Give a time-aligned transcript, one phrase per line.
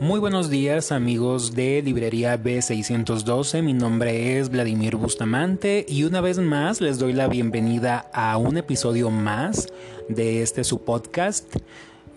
[0.00, 6.38] Muy buenos días amigos de Librería B612, mi nombre es Vladimir Bustamante y una vez
[6.38, 9.68] más les doy la bienvenida a un episodio más
[10.08, 11.54] de este su podcast.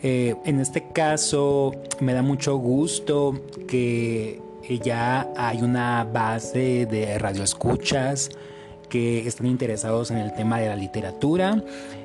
[0.02, 4.40] Eh, en este caso me da mucho gusto que
[4.82, 8.30] ya hay una base de radioescuchas
[8.94, 11.64] que están interesados en el tema de la literatura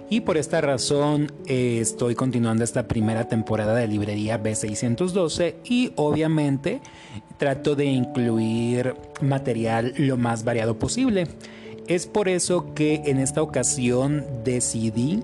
[0.09, 6.81] y por esta razón eh, estoy continuando esta primera temporada de Librería B612 y obviamente
[7.37, 11.27] trato de incluir material lo más variado posible.
[11.89, 15.23] Es por eso que en esta ocasión decidí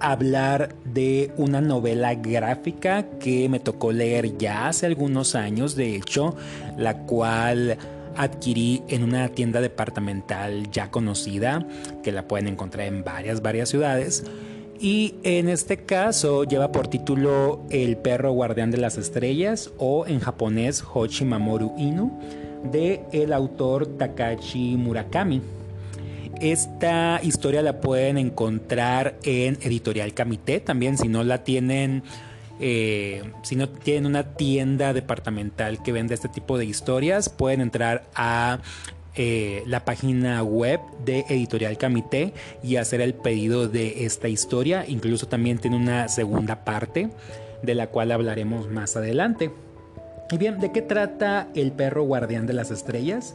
[0.00, 6.34] hablar de una novela gráfica que me tocó leer ya hace algunos años, de hecho,
[6.76, 7.78] la cual
[8.16, 11.66] adquirí en una tienda departamental ya conocida,
[12.02, 14.24] que la pueden encontrar en varias, varias ciudades.
[14.80, 20.20] Y en este caso lleva por título El perro guardián de las estrellas o en
[20.20, 22.18] japonés Hochi Mamoru Inu
[22.70, 25.40] de el autor Takashi Murakami.
[26.40, 32.02] Esta historia la pueden encontrar en Editorial Kamite, también si no la tienen
[32.60, 38.04] eh, si no tienen una tienda departamental que vende este tipo de historias, pueden entrar
[38.14, 38.60] a
[39.16, 44.84] eh, la página web de Editorial Camité y hacer el pedido de esta historia.
[44.88, 47.10] Incluso también tiene una segunda parte
[47.62, 49.50] de la cual hablaremos más adelante.
[50.30, 53.34] Y bien, ¿de qué trata El perro guardián de las estrellas?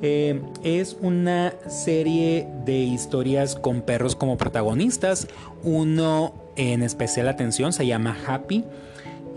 [0.00, 5.28] Eh, es una serie de historias con perros como protagonistas.
[5.64, 8.64] Uno en especial atención se llama Happy.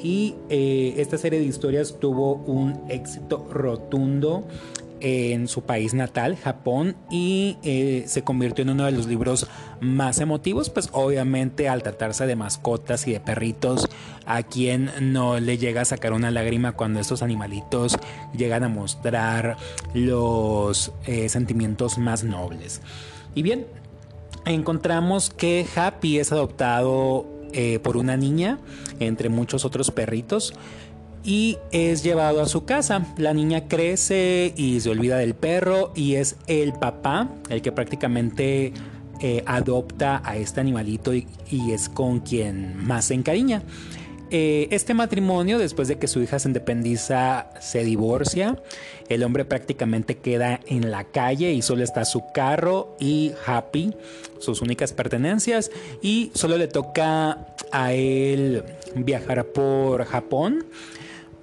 [0.03, 4.43] Y eh, esta serie de historias tuvo un éxito rotundo
[5.01, 9.47] en su país natal, Japón, y eh, se convirtió en uno de los libros
[9.81, 13.89] más emotivos, pues obviamente al tratarse de mascotas y de perritos,
[14.25, 17.97] a quien no le llega a sacar una lágrima cuando estos animalitos
[18.35, 19.57] llegan a mostrar
[19.93, 22.81] los eh, sentimientos más nobles.
[23.33, 23.65] Y bien,
[24.45, 28.59] encontramos que Happy es adoptado eh, por una niña,
[28.99, 30.53] entre muchos otros perritos,
[31.23, 33.05] y es llevado a su casa.
[33.17, 38.73] La niña crece y se olvida del perro y es el papá el que prácticamente
[39.21, 41.27] eh, adopta a este animalito y,
[41.71, 43.61] es con quien más se encariña.
[44.33, 48.57] Eh, este matrimonio, después de que su hija se independiza, se divorcia.
[49.09, 53.93] El hombre prácticamente queda en la calle y solo está su carro y Happy,
[54.39, 55.69] sus únicas pertenencias.
[56.01, 58.63] Y solo le toca a él
[58.95, 60.65] viajar por Japón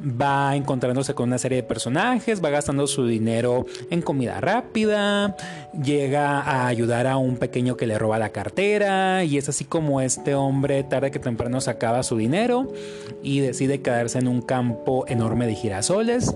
[0.00, 5.36] va encontrándose con una serie de personajes, va gastando su dinero en comida rápida,
[5.82, 10.00] llega a ayudar a un pequeño que le roba la cartera y es así como
[10.00, 12.72] este hombre tarde que temprano sacaba su dinero
[13.22, 16.34] y decide quedarse en un campo enorme de girasoles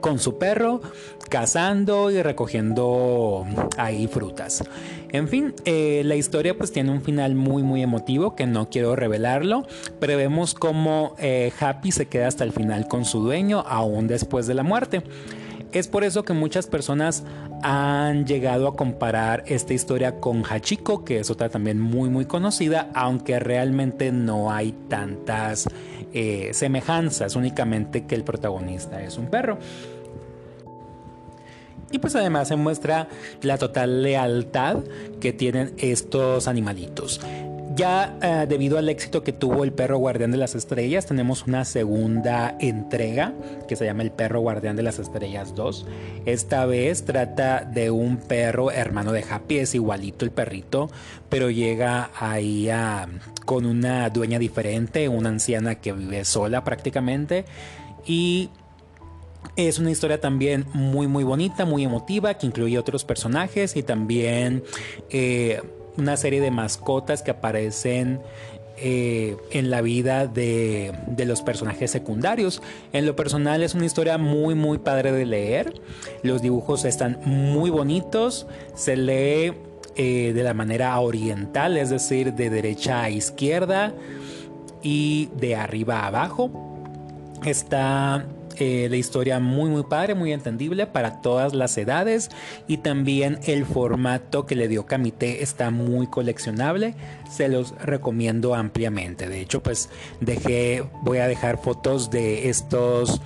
[0.00, 0.80] con su perro,
[1.28, 3.46] cazando y recogiendo
[3.76, 4.64] ahí frutas.
[5.12, 8.96] En fin, eh, la historia pues tiene un final muy muy emotivo que no quiero
[8.96, 9.66] revelarlo,
[10.00, 14.46] pero vemos cómo eh, Happy se queda hasta el final con su dueño aún después
[14.46, 15.02] de la muerte.
[15.76, 17.22] Es por eso que muchas personas
[17.62, 22.88] han llegado a comparar esta historia con Hachiko, que es otra también muy muy conocida,
[22.94, 25.68] aunque realmente no hay tantas
[26.14, 29.58] eh, semejanzas, únicamente que el protagonista es un perro.
[31.90, 33.08] Y pues además se muestra
[33.42, 34.78] la total lealtad
[35.20, 37.20] que tienen estos animalitos.
[37.76, 41.66] Ya eh, debido al éxito que tuvo el perro guardián de las estrellas, tenemos una
[41.66, 43.34] segunda entrega
[43.68, 45.86] que se llama el perro guardián de las estrellas 2.
[46.24, 50.88] Esta vez trata de un perro hermano de Happy, es igualito el perrito,
[51.28, 52.70] pero llega ahí
[53.44, 57.44] con una dueña diferente, una anciana que vive sola prácticamente.
[58.06, 58.48] Y
[59.54, 64.64] es una historia también muy muy bonita, muy emotiva, que incluye otros personajes y también
[65.10, 65.60] eh,
[65.96, 68.20] una serie de mascotas que aparecen
[68.78, 72.60] eh, en la vida de, los personajes secundarios.
[72.92, 75.80] En lo personal es una historia muy muy padre de leer.
[76.22, 78.46] Los dibujos están muy bonitos.
[78.74, 79.54] Se lee
[79.96, 83.94] eh, de la manera oriental, es decir, de derecha a izquierda
[84.82, 86.50] y de arriba a abajo.
[87.46, 88.26] Está
[88.58, 92.30] eh, la historia muy muy padre, muy entendible para todas las edades
[92.66, 96.94] y también el formato que le dio Camité está muy coleccionable,
[97.30, 99.28] se los recomiendo ampliamente.
[99.28, 103.20] De hecho, pues dejé, voy a dejar fotos de estos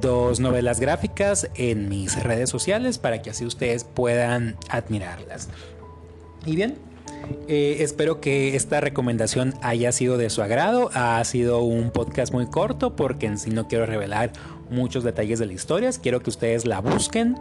[0.00, 5.48] dos novelas gráficas en mis redes sociales para que así ustedes puedan admirarlas.
[6.44, 6.76] Y bien,
[7.48, 10.90] Eh, espero que esta recomendación haya sido de su agrado.
[10.94, 14.32] Ha sido un podcast muy corto porque en sí no quiero revelar
[14.70, 15.90] muchos detalles de la historia.
[16.02, 17.36] Quiero que ustedes la busquen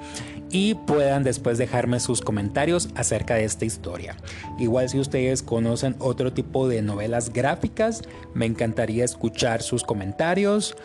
[0.50, 4.18] y puedan después dejarme sus comentarios acerca de esta historia.
[4.60, 8.04] Igual si ustedes conocen otro tipo de novelas gráficas,
[8.34, 10.76] me encantaría escuchar sus comentarios,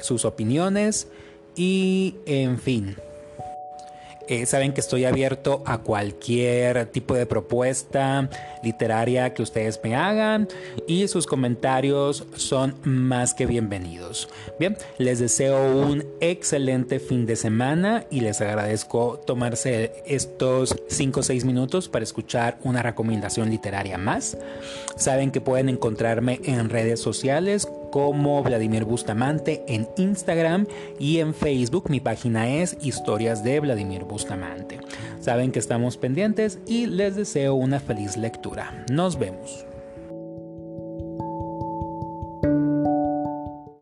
[0.00, 1.08] sus opiniones
[1.56, 2.96] y en fin.
[4.28, 8.28] Eh, saben que estoy abierto a cualquier tipo de propuesta
[8.62, 10.48] literaria que ustedes me hagan
[10.86, 14.28] y sus comentarios son más que bienvenidos.
[14.58, 21.22] Bien, les deseo un excelente fin de semana y les agradezco tomarse estos 5 o
[21.22, 24.36] 6 minutos para escuchar una recomendación literaria más.
[24.96, 30.66] Saben que pueden encontrarme en redes sociales como Vladimir Bustamante en Instagram
[30.98, 34.80] y en Facebook mi página es Historias de Vladimir Bustamante.
[35.20, 38.84] Saben que estamos pendientes y les deseo una feliz lectura.
[38.90, 39.67] Nos vemos.